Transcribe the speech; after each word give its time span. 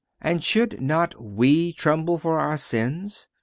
And 0.19 0.43
should 0.43 0.81
not 0.81 1.13
we 1.21 1.73
tremble 1.73 2.17
for 2.17 2.39
our 2.39 2.57
sins? 2.57 3.27